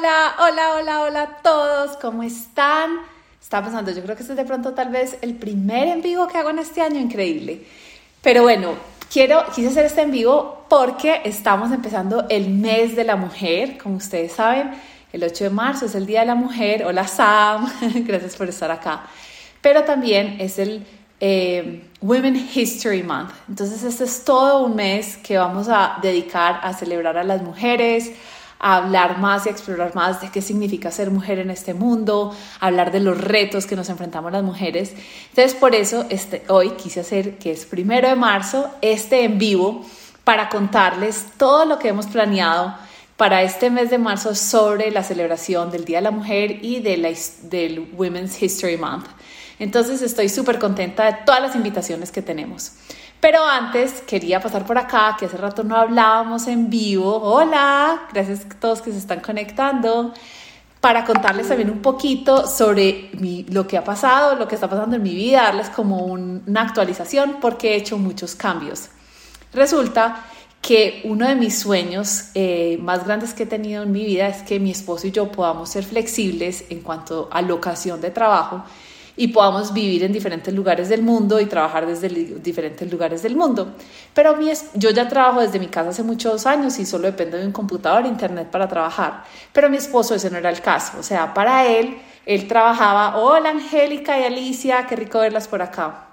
[0.00, 3.00] Hola, hola, hola, hola a todos, ¿cómo están?
[3.38, 6.26] Estaba pensando, yo creo que este es de pronto tal vez el primer en vivo
[6.26, 7.66] que hago en este año, increíble.
[8.22, 8.76] Pero bueno,
[9.12, 13.96] quiero, quise hacer este en vivo porque estamos empezando el mes de la mujer, como
[13.96, 14.70] ustedes saben,
[15.12, 16.86] el 8 de marzo es el Día de la Mujer.
[16.86, 17.70] Hola Sam,
[18.06, 19.02] gracias por estar acá.
[19.60, 20.86] Pero también es el
[21.20, 23.32] eh, Women History Month.
[23.50, 28.12] Entonces este es todo un mes que vamos a dedicar a celebrar a las mujeres,
[28.60, 32.92] a hablar más y explorar más de qué significa ser mujer en este mundo, hablar
[32.92, 34.92] de los retos que nos enfrentamos las mujeres.
[35.30, 39.84] Entonces, por eso este, hoy quise hacer, que es primero de marzo, este en vivo
[40.24, 42.74] para contarles todo lo que hemos planeado
[43.20, 46.96] para este mes de marzo sobre la celebración del Día de la Mujer y de
[46.96, 47.10] la,
[47.42, 49.08] del Women's History Month.
[49.58, 52.72] Entonces estoy súper contenta de todas las invitaciones que tenemos.
[53.20, 57.14] Pero antes quería pasar por acá, que hace rato no hablábamos en vivo.
[57.14, 60.14] Hola, gracias a todos que se están conectando.
[60.80, 63.10] Para contarles también un poquito sobre
[63.50, 67.36] lo que ha pasado, lo que está pasando en mi vida, darles como una actualización
[67.38, 68.88] porque he hecho muchos cambios.
[69.52, 70.24] Resulta
[70.60, 74.42] que uno de mis sueños eh, más grandes que he tenido en mi vida es
[74.42, 78.62] que mi esposo y yo podamos ser flexibles en cuanto a locación de trabajo
[79.16, 83.74] y podamos vivir en diferentes lugares del mundo y trabajar desde diferentes lugares del mundo.
[84.14, 87.44] Pero mi, yo ya trabajo desde mi casa hace muchos años y solo dependo de
[87.44, 89.24] un computador e internet para trabajar.
[89.52, 90.98] Pero mi esposo ese no era el caso.
[90.98, 96.06] O sea, para él, él trabajaba, hola Angélica y Alicia, qué rico verlas por acá.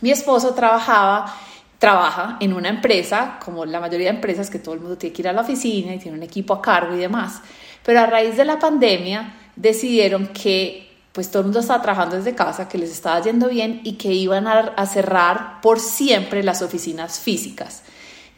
[0.00, 1.32] Mi esposo trabajaba
[1.78, 5.22] trabaja en una empresa, como la mayoría de empresas que todo el mundo tiene que
[5.22, 7.40] ir a la oficina y tiene un equipo a cargo y demás.
[7.84, 12.34] Pero a raíz de la pandemia decidieron que pues todo el mundo estaba trabajando desde
[12.34, 17.18] casa, que les estaba yendo bien y que iban a, cerrar por siempre las oficinas
[17.18, 17.84] físicas.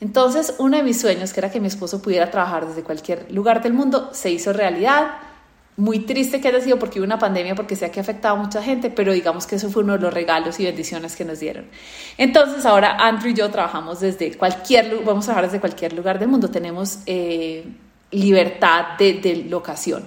[0.00, 3.64] Entonces, uno de mis sueños, que era que mi esposo pudiera trabajar desde cualquier lugar
[3.64, 5.11] del mundo, se hizo realidad.
[5.78, 8.38] Muy triste que haya sido porque hubo una pandemia, porque sé que ha afectado a
[8.42, 11.38] mucha gente, pero digamos que eso fue uno de los regalos y bendiciones que nos
[11.38, 11.66] dieron.
[12.16, 16.27] Entonces, ahora Andrew y yo trabajamos desde cualquier, vamos a trabajar desde cualquier lugar del
[16.27, 16.50] mundo.
[16.50, 17.64] Tenemos eh,
[18.11, 20.02] libertad de, de locación.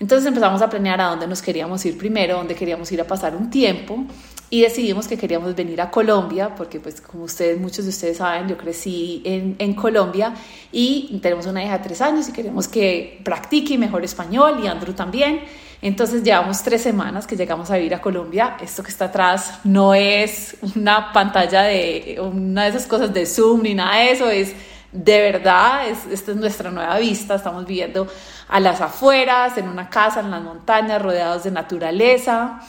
[0.00, 3.36] Entonces empezamos a planear a dónde nos queríamos ir primero, dónde queríamos ir a pasar
[3.36, 4.06] un tiempo
[4.52, 8.48] y decidimos que queríamos venir a Colombia, porque pues como ustedes, muchos de ustedes saben,
[8.48, 10.34] yo crecí en, en Colombia
[10.70, 14.92] y tenemos una hija de tres años y queremos que practique mejor español y Andrew
[14.92, 15.40] también.
[15.80, 18.58] Entonces llevamos tres semanas que llegamos a vivir a Colombia.
[18.60, 23.62] Esto que está atrás no es una pantalla de una de esas cosas de Zoom
[23.62, 24.52] ni nada de eso, es
[24.92, 28.06] de verdad, es, esta es nuestra nueva vista, estamos viviendo
[28.48, 32.60] a las afueras, en una casa, en las montañas, rodeados de naturaleza.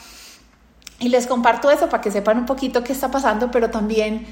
[1.04, 4.26] Y les comparto eso para que sepan un poquito qué está pasando, pero también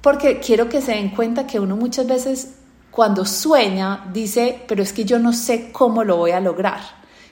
[0.00, 2.54] porque quiero que se den cuenta que uno muchas veces
[2.92, 6.78] cuando sueña dice, pero es que yo no sé cómo lo voy a lograr,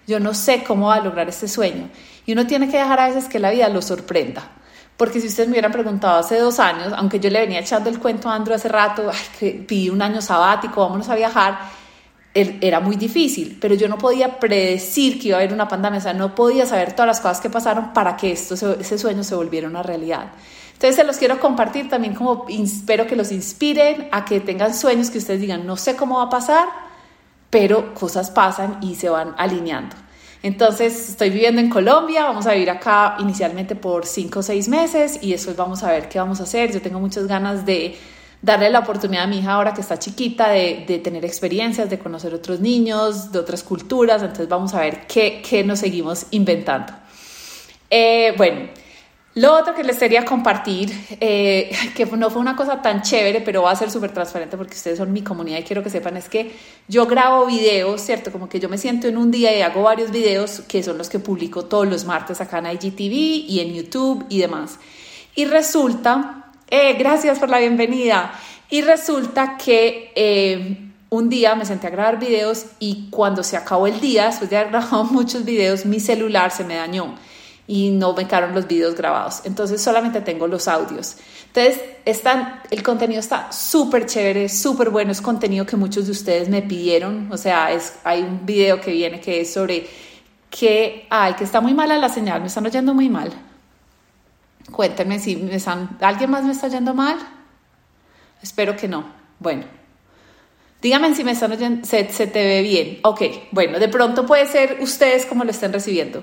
[0.08, 1.88] yo no sé cómo va a lograr este sueño.
[2.26, 4.42] Y uno tiene que dejar a veces que la vida lo sorprenda.
[4.96, 8.00] Porque si ustedes me hubieran preguntado hace dos años, aunque yo le venía echando el
[8.00, 11.60] cuento a Andrew hace rato, ay, que pidí un año sabático, vámonos a viajar,
[12.32, 16.02] era muy difícil, pero yo no podía predecir que iba a haber una pandemia, o
[16.02, 19.34] sea, no podía saber todas las cosas que pasaron para que esto, ese sueño se
[19.34, 20.30] volviera una realidad.
[20.72, 25.10] Entonces se los quiero compartir también como espero que los inspiren a que tengan sueños
[25.10, 26.68] que ustedes digan, no sé cómo va a pasar,
[27.50, 29.96] pero cosas pasan y se van alineando.
[30.42, 35.18] Entonces estoy viviendo en Colombia, vamos a vivir acá inicialmente por cinco o seis meses
[35.20, 36.72] y después vamos a ver qué vamos a hacer.
[36.72, 37.98] Yo tengo muchas ganas de
[38.42, 41.98] darle la oportunidad a mi hija ahora que está chiquita de, de tener experiencias, de
[41.98, 46.92] conocer otros niños, de otras culturas, entonces vamos a ver qué, qué nos seguimos inventando.
[47.90, 48.70] Eh, bueno,
[49.34, 50.90] lo otro que les quería compartir,
[51.20, 54.74] eh, que no fue una cosa tan chévere, pero va a ser súper transparente porque
[54.74, 56.52] ustedes son mi comunidad y quiero que sepan, es que
[56.88, 58.32] yo grabo videos, ¿cierto?
[58.32, 61.08] Como que yo me siento en un día y hago varios videos que son los
[61.08, 64.78] que publico todos los martes acá en IGTV y en YouTube y demás.
[65.36, 66.39] Y resulta,
[66.70, 68.32] eh, gracias por la bienvenida,
[68.70, 73.88] y resulta que eh, un día me senté a grabar videos y cuando se acabó
[73.88, 77.16] el día, después de haber grabado muchos videos, mi celular se me dañó
[77.66, 79.42] y no me quedaron los videos grabados.
[79.44, 81.16] Entonces solamente tengo los audios.
[81.46, 85.12] Entonces, están, el contenido está súper chévere, súper bueno.
[85.12, 87.30] Es contenido que muchos de ustedes me pidieron.
[87.30, 89.86] O sea, es, hay un video que viene que es sobre
[90.48, 93.32] que, ay, que está muy mala la señal, me están oyendo muy mal.
[94.70, 97.18] Cuéntenme si me están, ¿alguien más me está oyendo mal?
[98.42, 99.04] Espero que no.
[99.38, 99.64] Bueno,
[100.80, 102.98] díganme si me están oyendo, se, se te ve bien.
[103.02, 103.22] Ok,
[103.52, 106.22] bueno, de pronto puede ser ustedes como lo estén recibiendo.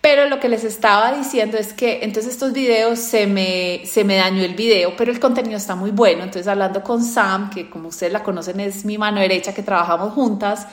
[0.00, 4.14] Pero lo que les estaba diciendo es que entonces estos videos se me, se me
[4.16, 6.22] dañó el video, pero el contenido está muy bueno.
[6.22, 10.12] Entonces hablando con Sam, que como ustedes la conocen es mi mano derecha, que trabajamos
[10.12, 10.68] juntas,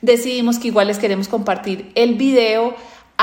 [0.00, 2.74] decidimos que igual les queremos compartir el video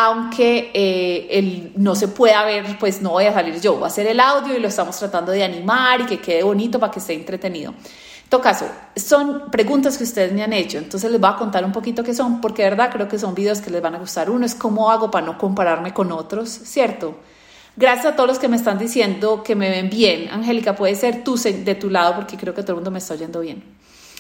[0.01, 4.07] aunque eh, no se pueda ver, pues no voy a salir yo, voy a hacer
[4.07, 7.16] el audio y lo estamos tratando de animar y que quede bonito para que esté
[7.16, 7.72] entretenido.
[7.72, 8.66] En todo caso,
[8.96, 12.13] son preguntas que ustedes me han hecho, entonces les voy a contar un poquito qué
[12.13, 14.30] son, porque de verdad creo que son videos que les van a gustar.
[14.30, 17.18] Uno es cómo hago para no compararme con otros, ¿cierto?
[17.75, 20.30] Gracias a todos los que me están diciendo que me ven bien.
[20.31, 23.16] Angélica, puede ser tú de tu lado porque creo que todo el mundo me está
[23.16, 23.63] oyendo bien.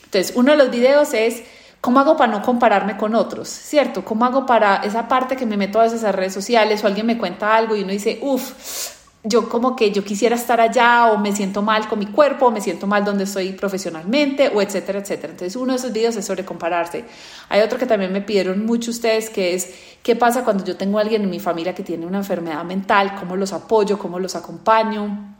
[0.03, 1.43] Entonces, uno de los videos es
[1.81, 4.03] cómo hago para no compararme con otros, ¿cierto?
[4.03, 7.05] ¿Cómo hago para esa parte que me meto a veces a redes sociales o alguien
[7.05, 11.17] me cuenta algo y uno dice, uff, yo como que yo quisiera estar allá o
[11.17, 14.99] me siento mal con mi cuerpo o me siento mal donde estoy profesionalmente o etcétera,
[14.99, 15.31] etcétera.
[15.31, 17.05] Entonces uno de esos videos es sobre compararse.
[17.49, 19.73] Hay otro que también me pidieron mucho ustedes que es
[20.03, 23.15] qué pasa cuando yo tengo a alguien en mi familia que tiene una enfermedad mental,
[23.19, 25.38] cómo los apoyo, cómo los acompaño.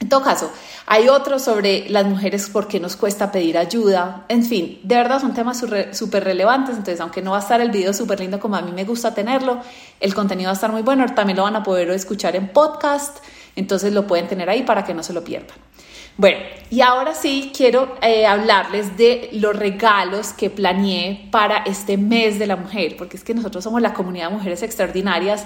[0.00, 0.52] En todo caso,
[0.86, 4.26] hay otro sobre las mujeres, por qué nos cuesta pedir ayuda.
[4.28, 6.76] En fin, de verdad son temas súper relevantes.
[6.76, 9.14] Entonces, aunque no va a estar el video súper lindo como a mí me gusta
[9.14, 9.60] tenerlo,
[10.00, 11.06] el contenido va a estar muy bueno.
[11.14, 13.18] También lo van a poder escuchar en podcast.
[13.56, 15.56] Entonces, lo pueden tener ahí para que no se lo pierdan.
[16.16, 16.38] Bueno,
[16.70, 22.46] y ahora sí quiero eh, hablarles de los regalos que planeé para este mes de
[22.46, 25.44] la mujer, porque es que nosotros somos la comunidad de mujeres extraordinarias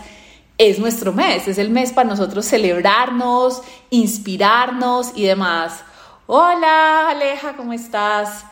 [0.59, 5.85] es nuestro mes, es el mes para nosotros celebrarnos, inspirarnos y demás.
[6.27, 8.45] Hola Aleja, ¿cómo estás?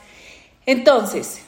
[0.64, 1.40] Entonces,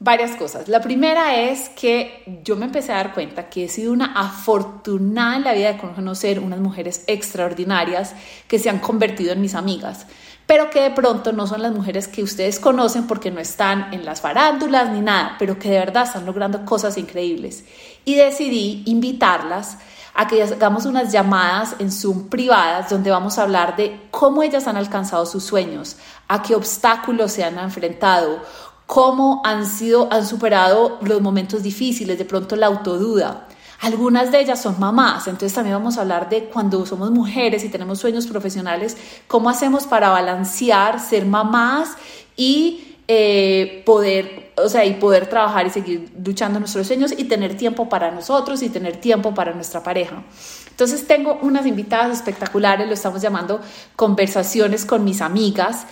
[0.00, 0.66] varias cosas.
[0.66, 5.36] La primera es que yo me empecé a dar cuenta que he sido una afortunada
[5.36, 8.14] en la vida de conocer unas mujeres extraordinarias
[8.48, 10.06] que se han convertido en mis amigas,
[10.46, 14.06] pero que de pronto no son las mujeres que ustedes conocen porque no están en
[14.06, 17.64] las farándulas ni nada, pero que de verdad están logrando cosas increíbles.
[18.06, 19.76] Y decidí invitarlas
[20.18, 24.66] a que hagamos unas llamadas en Zoom privadas donde vamos a hablar de cómo ellas
[24.66, 25.94] han alcanzado sus sueños,
[26.26, 28.40] a qué obstáculos se han enfrentado,
[28.84, 33.46] cómo han sido, han superado los momentos difíciles, de pronto la autoduda.
[33.80, 37.68] Algunas de ellas son mamás, entonces también vamos a hablar de cuando somos mujeres y
[37.68, 38.96] tenemos sueños profesionales,
[39.28, 41.90] cómo hacemos para balancear ser mamás
[42.36, 47.56] y eh, poder, o sea, y poder trabajar y seguir luchando nuestros sueños y tener
[47.56, 50.22] tiempo para nosotros y tener tiempo para nuestra pareja.
[50.68, 53.62] Entonces tengo unas invitadas espectaculares, lo estamos llamando
[53.96, 55.86] conversaciones con mis amigas.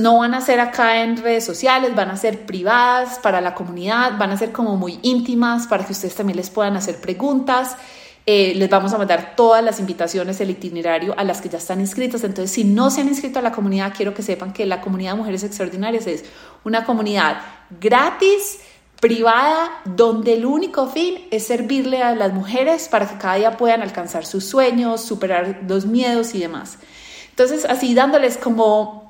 [0.00, 4.18] No van a ser acá en redes sociales, van a ser privadas para la comunidad,
[4.18, 7.76] van a ser como muy íntimas para que ustedes también les puedan hacer preguntas.
[8.30, 11.80] Eh, les vamos a mandar todas las invitaciones, el itinerario a las que ya están
[11.80, 12.24] inscritas.
[12.24, 15.12] Entonces, si no se han inscrito a la comunidad, quiero que sepan que la comunidad
[15.12, 16.26] de Mujeres Extraordinarias es
[16.62, 17.40] una comunidad
[17.80, 18.58] gratis,
[19.00, 23.80] privada, donde el único fin es servirle a las mujeres para que cada día puedan
[23.80, 26.76] alcanzar sus sueños, superar los miedos y demás.
[27.30, 29.07] Entonces, así dándoles como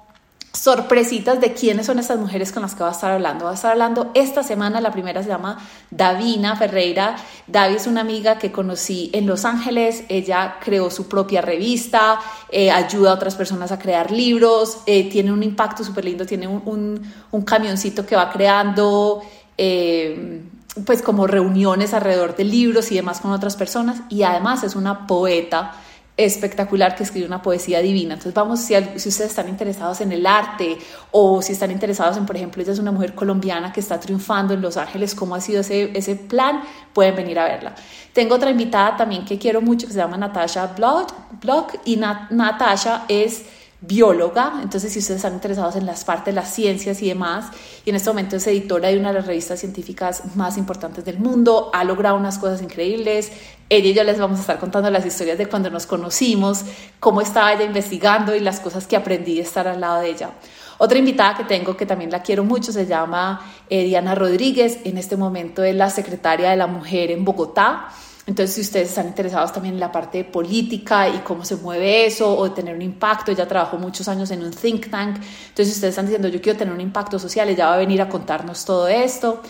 [0.59, 3.45] sorpresitas de quiénes son estas mujeres con las que va a estar hablando.
[3.45, 5.59] Va a estar hablando esta semana, la primera se llama
[5.91, 7.17] Davina Ferreira.
[7.47, 12.19] Davi es una amiga que conocí en Los Ángeles, ella creó su propia revista,
[12.51, 16.49] eh, ayuda a otras personas a crear libros, eh, tiene un impacto súper lindo, tiene
[16.49, 19.23] un, un, camioncito que va creando...
[19.57, 20.43] Eh,
[20.87, 25.09] pues como reuniones alrededor de libros y demás con otras personas y además es una
[25.09, 25.73] poeta
[26.19, 28.15] espectacular que escribe una poesía divina.
[28.15, 30.77] Entonces vamos, si, si, ustedes están interesados en el arte
[31.13, 34.53] o si están interesados en, por ejemplo, ella es una mujer colombiana que está triunfando
[34.53, 36.63] en Los Ángeles, cómo ha sido ese, ese plan,
[36.93, 37.75] pueden venir a verla.
[38.13, 43.05] Tengo otra invitada también que quiero mucho que se llama Natasha Block, Block y Natasha
[43.09, 43.45] es
[43.81, 47.47] bióloga, entonces si ustedes están interesados en las partes de las ciencias y demás,
[47.85, 51.21] y en este momento es editora de una de las revistas científicas más importantes del
[51.21, 53.31] mundo, ha logrado unas cosas increíbles,
[53.69, 56.65] ella y yo les vamos a estar contando las historias de cuando nos conocimos,
[56.99, 60.31] cómo estaba ella investigando y las cosas que aprendí de estar al lado de ella.
[60.79, 64.99] Otra invitada que tengo, que también la quiero mucho, se llama eh, Diana Rodríguez, en
[64.99, 67.89] este momento es la secretaria de la mujer en Bogotá,
[68.29, 72.37] entonces, si ustedes están interesados también en la parte política y cómo se mueve eso
[72.37, 75.17] o de tener un impacto, ella trabajó muchos años en un think tank.
[75.17, 78.03] Entonces, si ustedes están diciendo, yo quiero tener un impacto social, ella va a venir
[78.03, 79.41] a contarnos todo esto.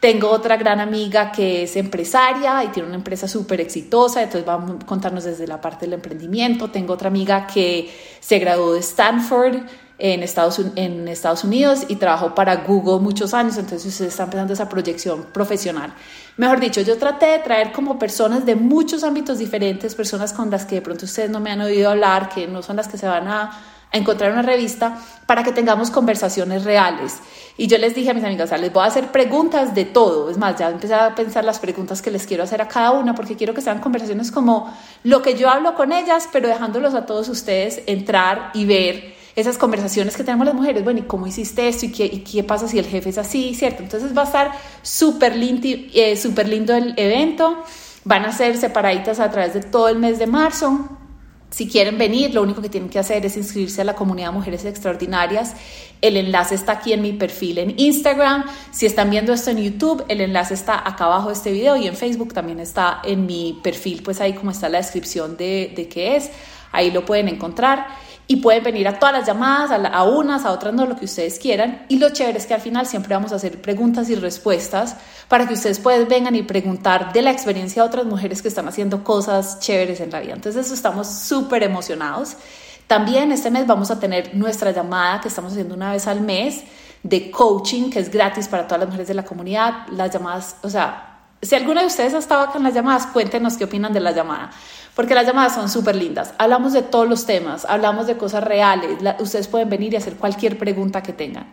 [0.00, 4.56] Tengo otra gran amiga que es empresaria y tiene una empresa súper exitosa, entonces va
[4.56, 6.70] a contarnos desde la parte del emprendimiento.
[6.70, 7.90] Tengo otra amiga que
[8.20, 9.62] se graduó de Stanford
[9.98, 14.52] en Estados, en Estados Unidos y trabajó para Google muchos años, entonces ustedes están empezando
[14.52, 15.94] esa proyección profesional.
[16.36, 20.66] Mejor dicho, yo traté de traer como personas de muchos ámbitos diferentes, personas con las
[20.66, 23.06] que de pronto ustedes no me han oído hablar, que no son las que se
[23.06, 23.50] van a,
[23.92, 27.18] encontrar en una revista, para que tengamos conversaciones reales.
[27.56, 30.28] Y yo les dije a mis amigas, les voy a hacer preguntas de todo.
[30.28, 33.14] Es más, ya empecé a pensar las preguntas que les quiero hacer a cada una,
[33.14, 34.70] porque quiero que sean conversaciones como
[35.02, 39.58] lo que yo hablo con ellas, pero dejándolos a todos ustedes entrar y ver esas
[39.58, 41.84] conversaciones que tenemos las mujeres, bueno, ¿y cómo hiciste esto?
[41.84, 43.54] ¿Y qué, pasa si el jefe es así?
[43.54, 43.82] ¿Cierto?
[43.82, 47.62] Entonces va a estar súper eh, super lindo el evento.
[48.04, 50.88] Van a ser separaditas a través de todo el mes de marzo.
[51.50, 54.64] Si quieren venir, lo único que tienen que hacer es inscribirse a la comunidad Mujeres
[54.64, 55.54] Extraordinarias.
[56.00, 58.44] El enlace está aquí en mi perfil en Instagram.
[58.70, 61.86] Si están viendo esto en YouTube, el enlace está acá abajo de este video y
[61.86, 65.88] en Facebook también está en mi perfil, pues ahí como está la descripción de, de
[65.88, 66.30] qué es.
[66.72, 70.74] Ahí lo pueden encontrar y pueden venir a todas las llamadas, a, unas, a otras,
[70.74, 71.86] no, lo que ustedes quieran.
[71.88, 74.96] Y lo chévere es que al final siempre vamos a hacer preguntas y respuestas
[75.28, 78.66] para que ustedes puedan vengan y preguntar de la experiencia de otras mujeres que están
[78.66, 80.34] haciendo cosas chéveres en la vida.
[80.34, 82.36] Entonces, eso estamos súper emocionados.
[82.88, 86.64] También este mes vamos a tener nuestra llamada que estamos haciendo una vez al mes
[87.04, 89.86] de coaching, que es gratis para todas las mujeres de la comunidad.
[89.92, 91.05] Las llamadas, o sea,
[91.42, 94.12] si alguna de ustedes ha estado acá en las llamadas, cuéntenos qué opinan de la
[94.12, 94.50] llamada
[94.96, 96.32] porque las llamadas son súper lindas.
[96.38, 100.58] Hablamos de todos los temas, hablamos de cosas reales, ustedes pueden venir y hacer cualquier
[100.58, 101.52] pregunta que tengan.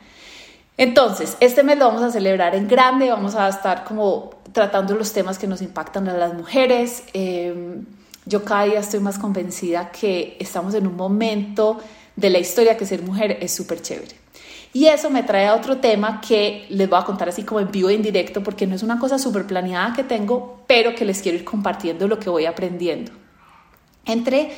[0.78, 5.12] Entonces, este mes lo vamos a celebrar en grande, vamos a estar como tratando los
[5.12, 7.04] temas que nos impactan a las mujeres.
[7.14, 7.86] Em,
[8.26, 11.80] yo cada día estoy más convencida que estamos en un momento
[12.16, 14.23] de la historia que ser mujer es súper chévere.
[14.74, 17.72] Y eso me trae a otro tema que les voy a contar así como en
[17.72, 21.22] vivo e indirecto, porque no es una cosa súper planeada que tengo, pero que les
[21.22, 23.12] quiero ir compartiendo lo que voy aprendiendo
[24.06, 24.52] entre,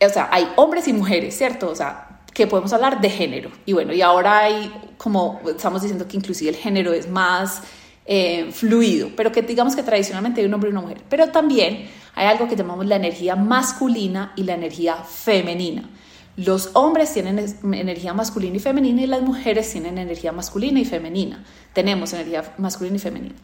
[0.00, 1.70] o sea, hay hombres y mujeres, ¿cierto?
[1.70, 3.50] O sea, que podemos hablar de género.
[3.66, 7.62] Y bueno, y ahora hay, como estamos diciendo que inclusive el género es más
[8.06, 11.02] eh, fluido, pero que digamos que tradicionalmente hay un hombre y una mujer.
[11.08, 15.88] Pero también hay algo que llamamos la energía masculina y la energía femenina.
[16.36, 17.38] Los hombres tienen
[17.72, 21.44] energía masculina y femenina y las mujeres tienen energía masculina y femenina.
[21.72, 23.34] Tenemos energía masculina y femenina.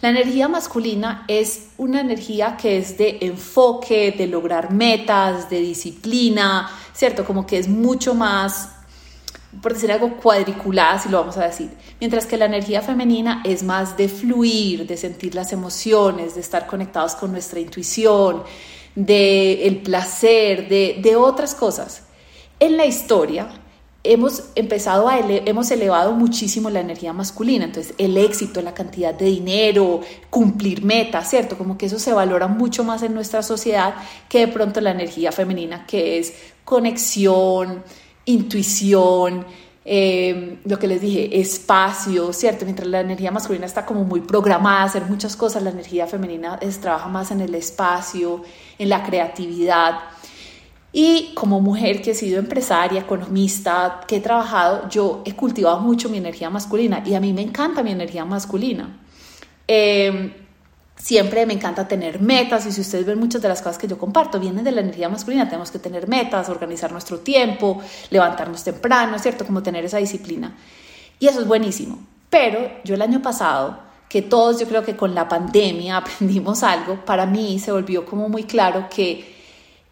[0.00, 6.70] La energía masculina es una energía que es de enfoque, de lograr metas, de disciplina,
[6.94, 7.24] ¿cierto?
[7.24, 8.70] Como que es mucho más,
[9.60, 11.70] por decir algo, cuadriculada, si lo vamos a decir.
[11.98, 16.66] Mientras que la energía femenina es más de fluir, de sentir las emociones, de estar
[16.66, 18.44] conectados con nuestra intuición,
[18.94, 22.05] de el placer, de, de otras cosas.
[22.58, 23.48] En la historia
[24.02, 29.26] hemos empezado a hemos elevado muchísimo la energía masculina, entonces el éxito, la cantidad de
[29.26, 31.58] dinero, cumplir metas, ¿cierto?
[31.58, 33.94] Como que eso se valora mucho más en nuestra sociedad
[34.28, 36.34] que de pronto la energía femenina, que es
[36.64, 37.82] conexión,
[38.24, 39.44] intuición,
[39.84, 42.64] em, lo que les dije, espacio, ¿cierto?
[42.64, 46.58] Mientras la energía masculina está como muy programada a hacer muchas cosas, la energía femenina
[46.60, 48.42] es, trabaja más en el espacio,
[48.78, 50.00] en la creatividad.
[50.98, 56.08] Y como mujer que he sido empresaria, economista, que he trabajado, yo he cultivado mucho
[56.08, 58.98] mi energía masculina y a mí me encanta mi energía masculina.
[59.66, 60.32] Em,
[60.96, 63.98] siempre me encanta tener metas y si ustedes ven muchas de las cosas que yo
[63.98, 69.18] comparto vienen de la energía masculina, tenemos que tener metas, organizar nuestro tiempo, levantarnos temprano,
[69.18, 69.44] ¿cierto?
[69.44, 70.56] Como tener esa disciplina.
[71.18, 71.98] Y eso es buenísimo.
[72.30, 77.04] Pero yo el año pasado, que todos yo creo que con la pandemia aprendimos algo,
[77.04, 79.35] para mí se volvió como muy claro que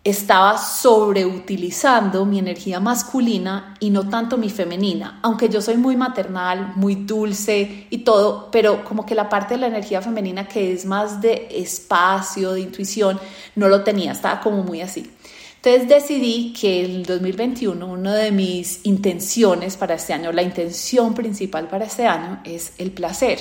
[0.04, 6.74] estaba sobreutilizando mi energía masculina y no tanto mi femenina, aunque yo soy muy maternal,
[6.76, 10.84] muy dulce y todo, pero como que la parte de la energía femenina que es
[10.84, 13.18] más de espacio, de intuición,
[13.56, 15.10] no lo tenía, estaba como muy así.
[15.56, 21.68] Entonces decidí que el 2021, una de mis intenciones para este año, la intención principal
[21.68, 23.38] para este año es el placer.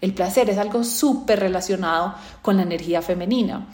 [0.00, 3.66] El placer es algo súper relacionado con la energía femenina.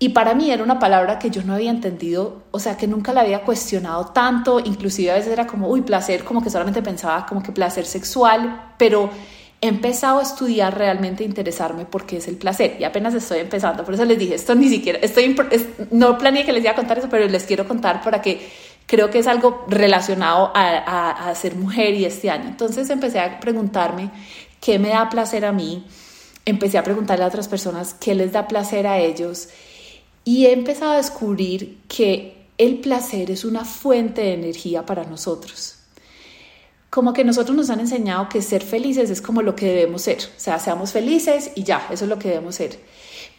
[0.00, 3.12] Y para mí era una palabra que yo no había entendido, o sea, que nunca
[3.12, 7.26] la había cuestionado tanto, inclusive a veces era como, uy, placer, como que solamente pensaba
[7.26, 9.10] como que placer sexual, pero
[9.60, 13.84] he empezado a estudiar realmente, interesarme por qué es el placer y apenas estoy empezando,
[13.84, 15.34] por eso les dije, esto ni siquiera, estoy,
[15.90, 18.48] no planeé que les iba a contar eso, pero les quiero contar para que
[18.86, 22.46] creo que es algo relacionado a, a ser mujer y este año.
[22.48, 24.10] Entonces empecé a preguntarme
[24.60, 25.84] qué me da placer a mí,
[26.44, 29.48] empecé a preguntarle a otras personas qué les da placer a ellos
[30.28, 35.76] y he empezado a descubrir que el placer es una fuente de energía para nosotros.
[36.90, 40.18] Como que nosotros nos han enseñado que ser felices es como lo que debemos ser.
[40.18, 42.78] O sea, seamos felices y ya, eso es lo que debemos ser.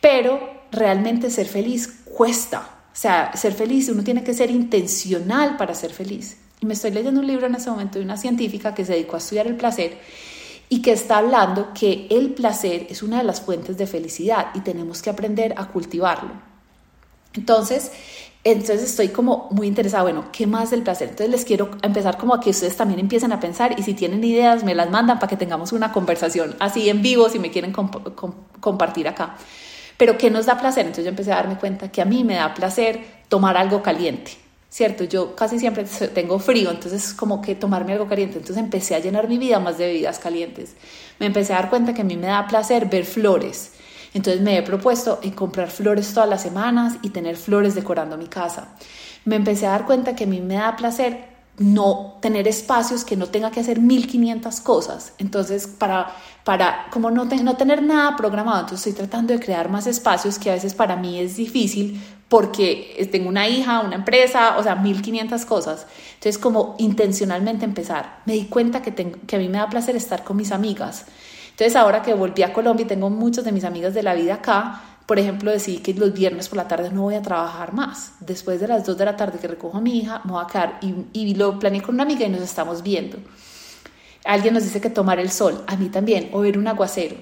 [0.01, 0.39] Pero
[0.72, 2.79] realmente ser feliz cuesta.
[2.91, 6.38] O sea, ser feliz, uno tiene que ser intencional para ser feliz.
[6.60, 9.13] Y me estoy leyendo un libro en ese momento de una científica que se dedicó
[9.13, 10.00] a estudiar el placer
[10.69, 14.62] y que está hablando que el placer es una de las fuentes de felicidad y
[14.62, 16.49] tenemos que aprender a cultivarlo.
[17.34, 17.92] Entonces,
[18.44, 21.10] entonces estoy como muy interesada, bueno, ¿qué más del placer?
[21.10, 24.24] Entonces les quiero empezar como a que ustedes también empiecen a pensar y si tienen
[24.24, 27.74] ideas me las mandan para que tengamos una conversación así en vivo si me quieren
[27.74, 29.36] compartir acá.
[29.98, 30.86] Pero ¿qué nos da placer?
[30.86, 34.32] Entonces yo empecé a darme cuenta que a mí me da placer tomar algo caliente.
[34.70, 35.04] ¿cierto?
[35.04, 35.84] Yo casi siempre
[36.14, 38.38] tengo frío, entonces como que tomarme algo caliente.
[38.38, 40.76] Entonces empecé a llenar mi vida más de bebidas calientes.
[41.20, 43.74] Me empecé a dar cuenta que a mí me da placer ver flores.
[44.13, 48.28] Entonces me he propuesto en comprar flores todas las semanas y tener flores decorando mi
[48.28, 48.70] casa.
[49.25, 53.18] Me empecé a dar cuenta que a mí me da placer no tener espacios que
[53.18, 55.13] no tenga que hacer 1500 cosas.
[55.18, 59.86] Entonces, para, para como no, no tener nada programado, entonces estoy tratando de crear más
[59.86, 64.63] espacios que a veces para mí es difícil porque tengo una hija, una empresa, o
[64.63, 65.86] sea, 1500 cosas.
[66.13, 69.96] Entonces, como intencionalmente empezar, me di cuenta que, tengo, que a mí me da placer
[69.96, 71.06] estar con mis amigas.
[71.60, 74.36] Entonces, ahora que volví a Colombia y tengo muchas de mis amigas de la vida
[74.36, 78.13] acá, por ejemplo, decidí que los viernes por la tarde no voy a trabajar más.
[78.22, 80.48] Después de las 2 de la tarde que recojo a mi hija, me voy a
[80.48, 83.18] quedar y, y lo planeé con una amiga y nos estamos viendo.
[84.24, 87.18] Alguien nos dice que tomar el sol, a mí también, o ver un aguacero.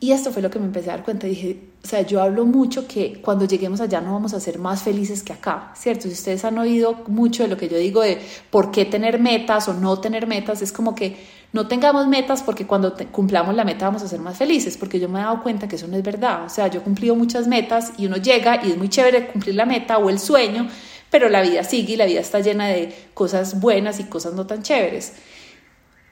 [0.00, 1.28] Y esto fue lo que me empecé a dar cuenta.
[1.28, 4.82] Dije, o sea, yo hablo mucho que cuando lleguemos allá no vamos a ser más
[4.82, 6.08] felices que acá, ¿cierto?
[6.08, 9.68] Si ustedes han oído mucho de lo que yo digo de por qué tener metas
[9.68, 13.84] o no tener metas, es como que no tengamos metas porque cuando cumplamos la meta
[13.84, 16.02] vamos a ser más felices, porque yo me he dado cuenta que eso no es
[16.02, 16.44] verdad.
[16.44, 19.54] O sea, yo he cumplido muchas metas y uno llega y es muy chévere cumplir
[19.54, 20.68] la meta o el sueño,
[21.10, 24.46] pero la vida sigue y la vida está llena de cosas buenas y cosas no
[24.46, 25.12] tan chéveres.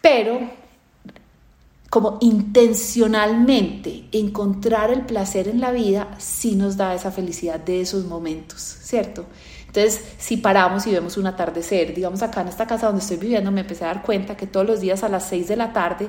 [0.02, 0.40] Pero
[1.88, 8.04] como intencionalmente encontrar el placer en la vida sí nos da esa felicidad de esos
[8.04, 9.25] momentos, ¿cierto?
[9.73, 13.53] Entonces, si paramos y vemos un atardecer, digamos acá en esta casa donde estoy viviendo,
[13.53, 16.09] me empecé a dar cuenta que todos los días a las 6 de la tarde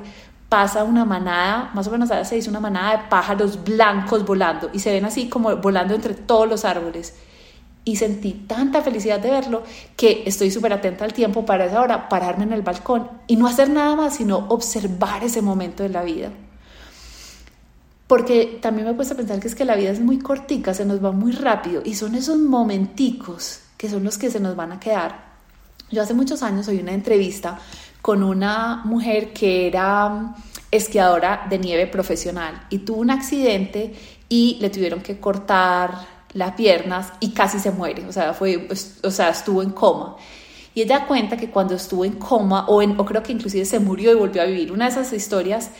[0.49, 4.71] pasa una manada, más o menos a las 6, una manada de pájaros blancos volando
[4.73, 7.13] y se ven así como volando entre todos los árboles.
[7.85, 9.61] Y sentí tanta felicidad de verlo
[9.95, 13.45] que estoy súper atenta al tiempo para esa hora, pararme en el balcón y no
[13.45, 16.31] hacer nada más, sino observar ese momento de la vida
[18.11, 20.73] porque también me he puesto a pensar que es que la vida es muy cortica,
[20.73, 24.53] se nos va muy rápido y son esos momenticos que son los que se nos
[24.57, 25.31] van a quedar.
[25.89, 27.57] Yo hace muchos años oí una entrevista
[28.01, 30.35] con una mujer que era
[30.69, 33.93] esquiadora de nieve profesional y tuvo un accidente
[34.27, 35.91] y le tuvieron que cortar
[36.33, 38.67] las piernas y casi se muere, o sea, fue,
[39.03, 40.17] o sea, estuvo en coma.
[40.75, 44.11] Y ella cuenta que cuando estuvo en coma, o, o creo que inclusive se murió
[44.11, 45.71] y volvió a vivir, una de esas historias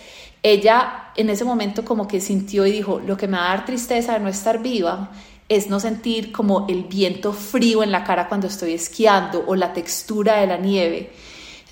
[0.43, 3.65] ella en ese momento como que sintió y dijo, lo que me va a dar
[3.65, 5.12] tristeza de no estar viva
[5.49, 9.73] es no sentir como el viento frío en la cara cuando estoy esquiando o la
[9.73, 11.12] textura de la nieve.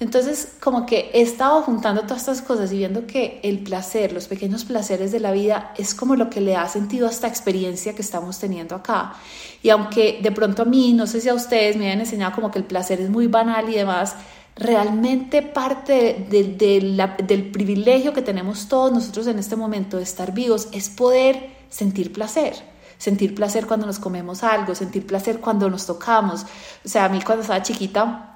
[0.02, 4.28] Entonces, como que he estado juntando todas estas cosas y viendo que el placer, los
[4.28, 7.94] pequeños placeres de la vida es como lo que le ha sentido a esta experiencia
[7.96, 9.14] que estamos teniendo acá.
[9.62, 12.50] Y aunque de pronto a mí, no sé si a ustedes me han enseñado como
[12.50, 14.16] que el placer es muy banal y demás,
[14.60, 20.90] realmente parte del privilegio que tenemos todos nosotros en este momento de estar vivos es
[20.90, 22.54] poder sentir placer.
[22.98, 26.46] Sentir placer cuando nos comemos algo, sentir placer cuando nos tocamos.
[26.84, 28.30] O sea, a mí cuando estaba chiquita,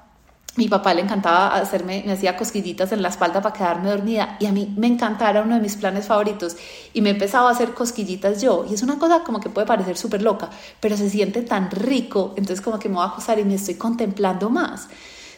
[0.56, 4.46] mi papá le encantaba hacerme, me hacía cosquillitas en la espalda para quedarme dormida y
[4.46, 6.56] a mí me encantaba, uno de mis planes favoritos
[6.92, 9.96] y me empezaba a hacer cosquillitas yo y es una cosa como que puede parecer
[9.96, 10.48] súper loca,
[10.80, 13.74] pero se siente tan rico, entonces como que me voy a acostar y me estoy
[13.74, 14.88] contemplando más.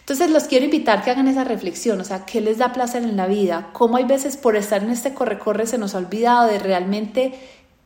[0.07, 3.17] Entonces los quiero invitar que hagan esa reflexión, o sea, ¿qué les da placer en
[3.17, 3.71] la vida?
[3.73, 7.35] ¿Cómo hay veces por estar en este corre-corre se nos ha olvidado de realmente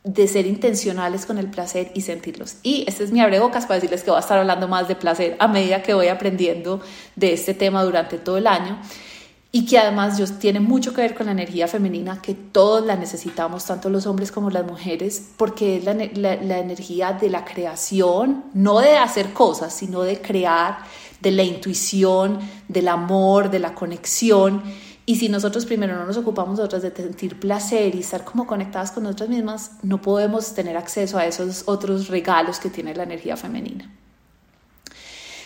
[0.05, 2.57] de ser intencionales con el placer y sentirlos.
[2.63, 5.37] Y este es mi abrebocas para decirles que voy a estar hablando más de placer
[5.39, 6.83] a medida que voy aprendiendo
[7.17, 8.79] de este tema durante todo el año
[9.51, 12.97] y que además Dios tiene mucho que ver con la energía femenina, que todos la
[12.97, 18.45] necesitamos, tanto los hombres como las mujeres, porque es la, la energía de la creación,
[18.55, 20.79] no de hacer cosas, sino de crear,
[21.21, 24.63] de la intuición, del amor, de la conexión.
[25.07, 28.93] Y si nosotros primero no nos ocupamos nosotras de sentir placer y estar como conectadas
[28.93, 33.37] con nosotras mismas, no podemos tener acceso a esos otros regalos que tiene la energía
[33.37, 33.91] femenina.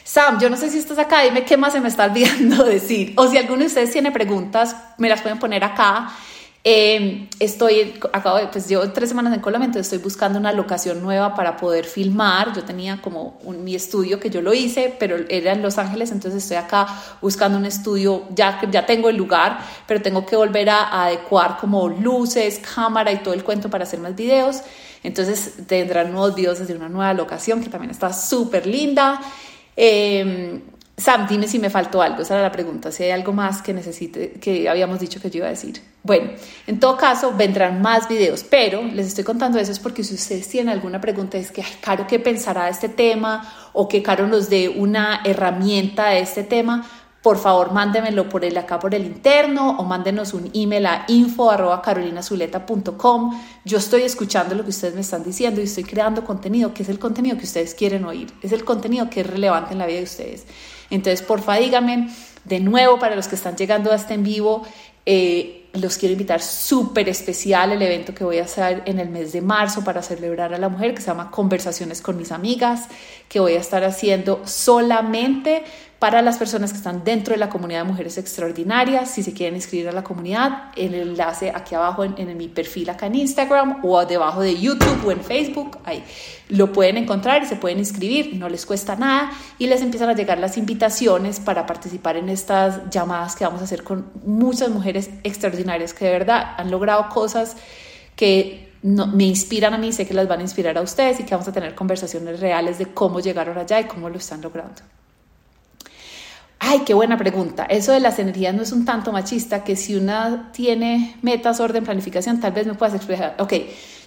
[0.04, 3.14] Sam, yo no sé si estás acá, dime qué más se me está olvidando decir.
[3.16, 6.12] O si alguno de ustedes tiene preguntas, me las pueden poner acá
[6.66, 11.02] eh, estoy, acabo de, pues llevo tres semanas en Colombia, entonces estoy buscando una locación
[11.02, 12.54] nueva para poder filmar.
[12.56, 16.10] Yo tenía como un, mi estudio que yo lo hice, pero era en Los Ángeles,
[16.10, 16.86] entonces estoy acá
[17.20, 21.86] buscando un estudio, ya, ya tengo el lugar, pero tengo que volver a, adecuar como
[21.90, 24.62] luces, cámara y todo el cuento para hacer más videos.
[25.02, 29.20] Entonces tendrán nuevos videos desde una nueva locación que también está súper linda.
[29.76, 30.62] Eh,
[30.96, 33.74] Sam, dime si me faltó algo, esa era la pregunta, si hay algo más que
[33.74, 35.82] necesite, que habíamos dicho que yo iba a decir.
[36.04, 36.30] Bueno,
[36.68, 40.48] en todo caso, vendrán más videos, pero les estoy contando eso es porque si ustedes
[40.48, 43.52] tienen alguna pregunta, es que, Caro, ¿qué pensará de este tema?
[43.72, 46.86] O que Caro nos dé una herramienta de este tema,
[47.24, 51.50] por favor mándemelo por el acá por el interno o mándenos un email a info
[51.50, 53.40] arroba carolinazuleta.com.
[53.64, 56.90] Yo estoy escuchando lo que ustedes me están diciendo y estoy creando contenido que es
[56.90, 60.00] el contenido que ustedes quieren oír, es el contenido que es relevante en la vida
[60.00, 60.44] de ustedes.
[60.90, 62.10] Entonces, porfa, díganme
[62.44, 64.62] de nuevo para los que están llegando a este en vivo.
[65.06, 69.32] Eh, los quiero invitar súper especial el evento que voy a hacer en el mes
[69.32, 72.88] de marzo para celebrar a la mujer que se llama Conversaciones con mis amigas,
[73.28, 75.64] que voy a estar haciendo solamente
[76.04, 79.10] para las personas que están dentro de la comunidad de mujeres extraordinarias.
[79.10, 83.06] Si se quieren inscribir a la comunidad, el enlace aquí abajo en, mi perfil acá
[83.06, 86.04] en Instagram o debajo de YouTube o en Facebook, ahí
[86.50, 90.12] lo pueden encontrar y se pueden inscribir, no les cuesta nada y les empiezan a
[90.12, 95.08] llegar las invitaciones para participar en estas llamadas que vamos a hacer con muchas mujeres
[95.22, 97.56] extraordinarias que de verdad han logrado cosas
[98.14, 101.30] que me inspiran a mí, sé que las van a inspirar a ustedes y que
[101.30, 104.82] vamos a tener conversaciones reales de cómo llegaron allá y cómo lo están logrando.
[106.66, 107.66] Ay, qué buena pregunta.
[107.66, 111.84] Eso de las energías no es un tanto machista que si una tiene metas, orden,
[111.84, 113.36] planificación, tal vez me puedas explicar.
[113.38, 113.52] Ok,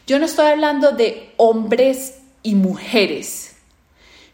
[0.07, 3.55] yo no estoy hablando de hombres y mujeres.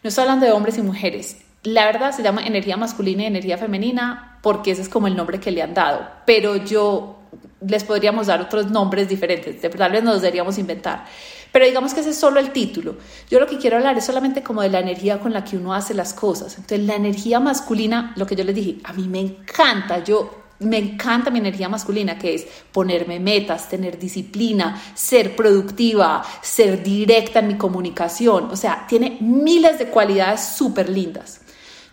[0.04, 1.36] No estoy hablando de hombres y mujeres.
[1.64, 5.42] La verdad se llama energía masculina y energía femenina porque ese es como el nombre
[5.42, 6.08] que le han dado.
[6.26, 7.20] Pero yo
[7.68, 9.60] les podríamos dar otros nombres diferentes.
[9.60, 11.06] Tal vez nos deberíamos inventar.
[11.54, 12.96] Pero digamos que ese es solo el título.
[13.30, 15.76] Yo lo que quiero hablar es solamente como de la energía con la que uno
[15.76, 16.58] hace las cosas.
[16.58, 20.80] Entonces, la energía masculina, lo que yo les dije, a mí me encanta, yo me
[20.80, 27.50] encanta mi energía masculina, que es ponerme metas, tener disciplina, ser productiva, ser directa en
[27.50, 28.46] mi comunicación.
[28.50, 31.42] O sea, tiene miles de cualidades súper lindas.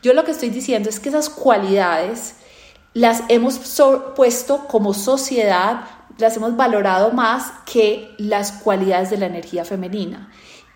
[0.03, 2.37] Yo lo que estoy diciendo es que esas cualidades
[2.95, 3.61] las hemos
[4.17, 5.85] puesto como sociedad
[6.21, 10.31] las hemos valorado más que las cualidades de la energía femenina.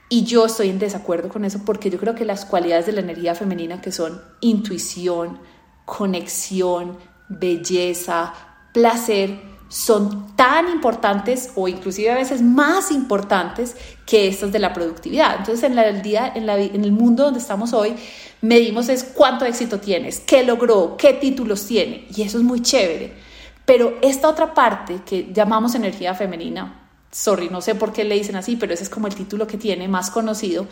[0.08, 3.00] Y yo estoy en desacuerdo con eso porque yo creo que las cualidades de la
[3.00, 5.40] energía femenina que son intuición,
[5.84, 8.32] conexión, belleza,
[8.72, 13.76] placer, son tan importantes o inclusive a veces más importantes
[14.06, 15.36] que estas de la productividad.
[15.38, 17.94] Entonces en, el día, en, en el mundo donde estamos hoy,
[18.40, 22.06] medimos es cuánto éxito tienes, qué logró, qué títulos tiene.
[22.14, 23.23] Y eso es muy chévere.
[23.64, 28.36] Pero esta otra parte que llamamos energía femenina, sorry, no sé por qué le dicen
[28.36, 30.66] así, pero ese es como el título que tiene más conocido,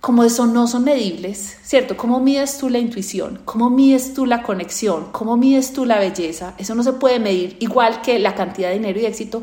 [0.00, 1.96] como eso no son medibles, ¿cierto?
[1.96, 3.40] ¿Cómo mides tú la intuición?
[3.44, 5.08] ¿Cómo mides tú la conexión?
[5.10, 6.54] ¿Cómo mides tú la belleza?
[6.56, 9.42] Eso no se puede medir igual que la cantidad de dinero y éxito,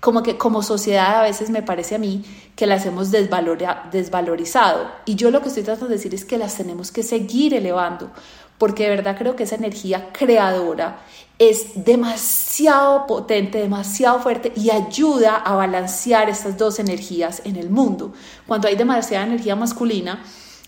[0.00, 2.22] como que como sociedad a veces me parece a mí
[2.54, 4.90] que las hemos desvalorizado.
[5.06, 8.10] Y yo lo que estoy tratando de decir es que las tenemos que seguir elevando,
[8.58, 11.00] porque de verdad creo que esa energía creadora
[11.38, 18.12] es demasiado potente, demasiado fuerte y ayuda a balancear estas dos energías en el mundo.
[18.46, 20.22] Cuando hay demasiada energía masculina,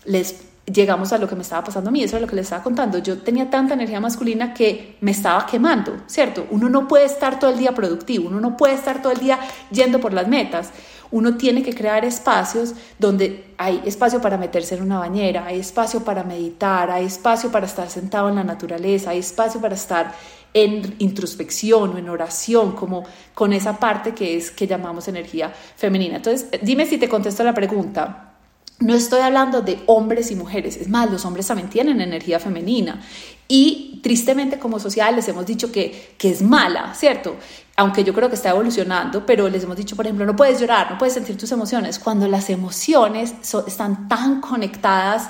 [0.05, 2.45] les llegamos a lo que me estaba pasando a mí, eso es lo que les
[2.45, 2.97] estaba contando.
[2.97, 6.45] Yo tenía tanta energía masculina que me estaba quemando, ¿cierto?
[6.51, 9.39] Uno no puede estar todo el día productivo, uno no puede estar todo el día
[9.71, 10.71] yendo por las metas.
[11.11, 16.03] Uno tiene que crear espacios donde hay espacio para meterse en una bañera, hay espacio
[16.03, 20.13] para meditar, hay espacio para estar sentado en la naturaleza, hay espacio para estar
[20.53, 26.17] en introspección o en oración, como con esa parte que es que llamamos energía femenina.
[26.17, 28.33] Entonces, dime si te contesto la pregunta.
[28.79, 33.01] No estoy hablando de hombres y mujeres, es más, los hombres también tienen energía femenina
[33.47, 37.35] y tristemente como sociedad les hemos dicho que, que es mala, ¿cierto?
[37.75, 40.91] Aunque yo creo que está evolucionando, pero les hemos dicho, por ejemplo, no puedes llorar,
[40.91, 43.33] no puedes sentir tus emociones, cuando las emociones
[43.67, 45.29] están tan conectadas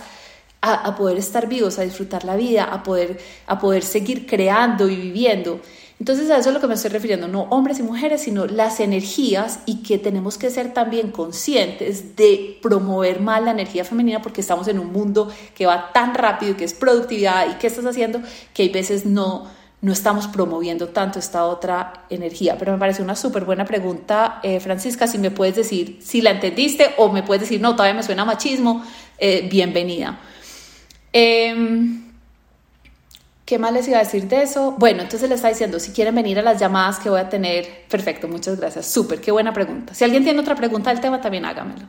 [0.62, 4.96] a, poder estar vivos, a disfrutar la vida, a poder, a poder seguir creando y
[4.96, 5.62] viviendo.
[6.00, 8.80] Entonces a eso es lo que me estoy refiriendo, no hombres y mujeres, sino las
[8.80, 14.42] energías y que tenemos que ser también conscientes de promover más la energía femenina porque
[14.42, 17.86] estamos en un mundo que va tan rápido y que es productividad y que estás
[17.86, 18.22] haciendo
[18.54, 19.48] que hay veces no,
[19.82, 22.58] no estamos promoviendo tanto esta otra energía.
[22.60, 26.30] Pero me parece una súper buena pregunta, eh, Francisca, si me puedes decir si la
[26.30, 28.84] entendiste o me puedes decir, no, todavía me suena machismo,
[29.18, 30.20] eh, bienvenida.
[31.12, 32.07] Em,
[33.48, 34.76] ¿Qué más les iba a decir de eso?
[34.78, 37.86] Bueno, entonces le está diciendo, si quieren venir a las llamadas que voy a tener,
[37.88, 39.94] perfecto, muchas gracias, súper, qué buena pregunta.
[39.94, 41.88] Si alguien tiene otra pregunta del tema, también hágamelo.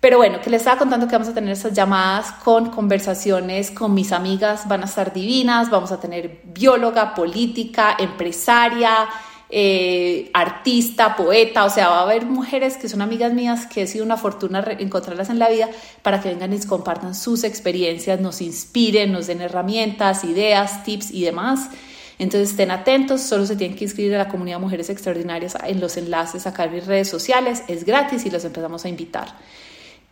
[0.00, 3.94] Pero bueno, que les estaba contando que vamos a tener esas llamadas con conversaciones con
[3.94, 9.08] mis amigas, van a estar divinas, vamos a tener bióloga, política, empresaria,
[9.48, 13.86] eh, artista, poeta, o sea, va a haber mujeres que son amigas mías que ha
[13.86, 15.68] sido una fortuna encontrarlas en la vida
[16.02, 21.22] para que vengan y compartan sus experiencias, nos inspiren, nos den herramientas, ideas, tips y
[21.22, 21.70] demás.
[22.18, 25.96] Entonces estén atentos, solo se tienen que inscribir a la comunidad Mujeres Extraordinarias en los
[25.96, 29.34] enlaces acá en mis redes sociales, es gratis y los empezamos a invitar.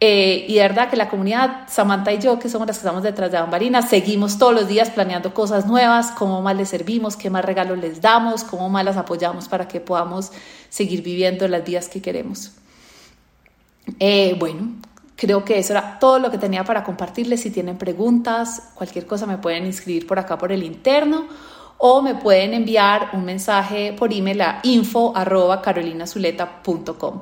[0.01, 3.03] Eh, y de verdad que la comunidad, Samantha y yo, que somos las que estamos
[3.03, 7.31] detrás de Bambarinas, seguimos todos los días planeando cosas nuevas, cómo más les servimos, qué
[7.31, 10.33] más regalos les damos, cómo más las apoyamos para que podamos
[10.69, 12.53] seguir viviendo las vidas que queremos.
[13.99, 14.73] Eh, bueno,
[15.17, 17.41] creo que eso era todo lo que tenía para compartirles.
[17.41, 21.27] Si tienen preguntas, cualquier cosa me pueden inscribir por acá por el interno
[21.79, 27.21] o me pueden enviar un mensaje por email a info.carolinazuleta.com.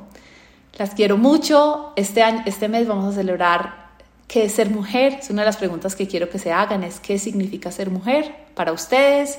[0.79, 1.93] Las quiero mucho.
[1.97, 3.91] Este, año, este mes vamos a celebrar
[4.27, 5.19] qué es ser mujer.
[5.21, 8.35] Es una de las preguntas que quiero que se hagan, es qué significa ser mujer
[8.55, 9.39] para ustedes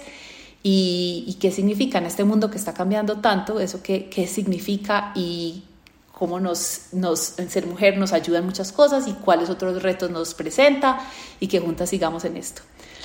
[0.61, 5.63] y, qué significa en este mundo que está cambiando tanto, eso qué, qué significa y
[6.13, 10.09] cómo nos, nos, en ser mujer nos ayuda en muchas cosas y cuáles otros retos
[10.09, 10.99] nos presenta
[11.39, 12.61] y que juntas sigamos en esto.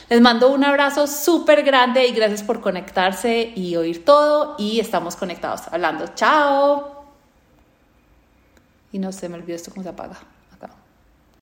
[0.09, 5.17] Les mando un abrazo súper grande y gracias por conectarse y oír todo y estamos
[5.17, 6.07] conectados hablando.
[6.14, 6.98] Chao.
[8.92, 10.18] Y no se me olvidó esto cómo se apaga.